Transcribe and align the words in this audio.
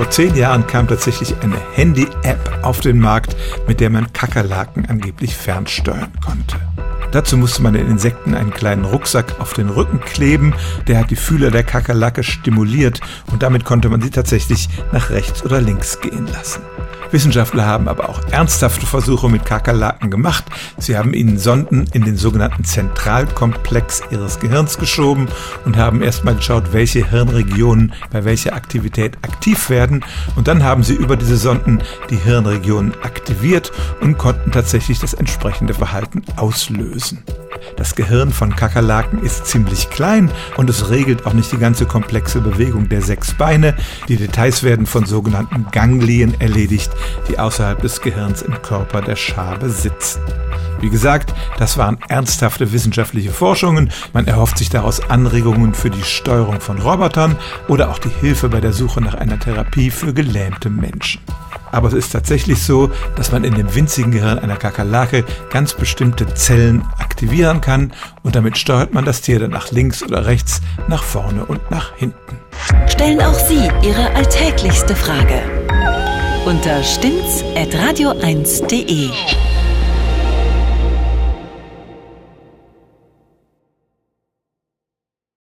Vor 0.00 0.08
zehn 0.08 0.34
Jahren 0.34 0.66
kam 0.66 0.88
tatsächlich 0.88 1.34
eine 1.42 1.58
Handy-App 1.74 2.60
auf 2.62 2.80
den 2.80 3.00
Markt, 3.00 3.36
mit 3.68 3.80
der 3.80 3.90
man 3.90 4.10
Kakerlaken 4.14 4.86
angeblich 4.86 5.36
fernsteuern 5.36 6.10
konnte. 6.24 6.56
Dazu 7.12 7.36
musste 7.36 7.62
man 7.62 7.74
den 7.74 7.88
Insekten 7.88 8.34
einen 8.34 8.50
kleinen 8.50 8.84
Rucksack 8.84 9.40
auf 9.40 9.52
den 9.52 9.68
Rücken 9.68 10.00
kleben, 10.00 10.54
der 10.86 10.98
hat 10.98 11.10
die 11.10 11.16
Fühler 11.16 11.50
der 11.50 11.64
Kakerlake 11.64 12.22
stimuliert 12.22 13.00
und 13.32 13.42
damit 13.42 13.64
konnte 13.64 13.88
man 13.88 14.00
sie 14.00 14.10
tatsächlich 14.10 14.68
nach 14.92 15.10
rechts 15.10 15.44
oder 15.44 15.60
links 15.60 16.00
gehen 16.00 16.26
lassen. 16.26 16.62
Wissenschaftler 17.12 17.66
haben 17.66 17.88
aber 17.88 18.08
auch 18.08 18.20
ernsthafte 18.30 18.86
Versuche 18.86 19.28
mit 19.28 19.44
Kakerlaken 19.44 20.10
gemacht. 20.10 20.44
Sie 20.78 20.96
haben 20.96 21.12
ihnen 21.12 21.38
Sonden 21.38 21.86
in 21.92 22.04
den 22.04 22.16
sogenannten 22.16 22.64
Zentralkomplex 22.64 24.02
ihres 24.10 24.38
Gehirns 24.38 24.78
geschoben 24.78 25.28
und 25.64 25.76
haben 25.76 26.02
erstmal 26.02 26.36
geschaut, 26.36 26.72
welche 26.72 27.08
Hirnregionen 27.10 27.94
bei 28.10 28.24
welcher 28.24 28.54
Aktivität 28.54 29.16
aktiv 29.22 29.70
werden. 29.70 30.04
Und 30.36 30.46
dann 30.46 30.62
haben 30.62 30.84
sie 30.84 30.94
über 30.94 31.16
diese 31.16 31.36
Sonden 31.36 31.82
die 32.10 32.16
Hirnregionen 32.16 32.94
aktiviert 33.02 33.72
und 34.00 34.18
konnten 34.18 34.52
tatsächlich 34.52 35.00
das 35.00 35.14
entsprechende 35.14 35.74
Verhalten 35.74 36.22
auslösen. 36.36 36.99
Das 37.76 37.94
Gehirn 37.94 38.30
von 38.30 38.54
Kakerlaken 38.54 39.22
ist 39.22 39.46
ziemlich 39.46 39.90
klein 39.90 40.30
und 40.56 40.68
es 40.68 40.90
regelt 40.90 41.26
auch 41.26 41.32
nicht 41.32 41.50
die 41.52 41.58
ganze 41.58 41.86
komplexe 41.86 42.40
Bewegung 42.40 42.88
der 42.88 43.02
sechs 43.02 43.34
Beine. 43.34 43.74
Die 44.08 44.16
Details 44.16 44.62
werden 44.62 44.86
von 44.86 45.06
sogenannten 45.06 45.66
Ganglien 45.72 46.38
erledigt, 46.40 46.90
die 47.28 47.38
außerhalb 47.38 47.80
des 47.80 48.00
Gehirns 48.00 48.42
im 48.42 48.60
Körper 48.62 49.00
der 49.00 49.16
Schabe 49.16 49.70
sitzen. 49.70 50.20
Wie 50.80 50.90
gesagt, 50.90 51.34
das 51.58 51.76
waren 51.76 51.98
ernsthafte 52.08 52.72
wissenschaftliche 52.72 53.30
Forschungen. 53.30 53.90
Man 54.12 54.26
erhofft 54.26 54.58
sich 54.58 54.70
daraus 54.70 55.00
Anregungen 55.10 55.74
für 55.74 55.90
die 55.90 56.02
Steuerung 56.02 56.60
von 56.60 56.78
Robotern 56.78 57.36
oder 57.68 57.90
auch 57.90 57.98
die 57.98 58.08
Hilfe 58.08 58.48
bei 58.48 58.60
der 58.60 58.72
Suche 58.72 59.00
nach 59.00 59.14
einer 59.14 59.38
Therapie 59.38 59.90
für 59.90 60.14
gelähmte 60.14 60.70
Menschen. 60.70 61.20
Aber 61.72 61.88
es 61.88 61.94
ist 61.94 62.10
tatsächlich 62.12 62.62
so, 62.62 62.90
dass 63.16 63.32
man 63.32 63.44
in 63.44 63.54
dem 63.54 63.74
winzigen 63.74 64.12
Gehirn 64.12 64.38
einer 64.38 64.56
Kakerlake 64.56 65.24
ganz 65.50 65.74
bestimmte 65.74 66.32
Zellen 66.34 66.82
aktivieren 66.98 67.60
kann 67.60 67.92
und 68.22 68.36
damit 68.36 68.58
steuert 68.58 68.92
man 68.92 69.04
das 69.04 69.20
Tier 69.20 69.38
dann 69.38 69.50
nach 69.50 69.70
links 69.70 70.02
oder 70.02 70.26
rechts, 70.26 70.60
nach 70.88 71.02
vorne 71.02 71.44
und 71.44 71.70
nach 71.70 71.94
hinten. 71.96 72.38
Stellen 72.86 73.20
auch 73.20 73.34
Sie 73.34 73.70
Ihre 73.82 74.14
alltäglichste 74.14 74.94
Frage 74.94 75.42
unter 76.46 76.82
stimmt's 76.82 77.44
at 77.54 77.74
radio1.de. 77.74 79.10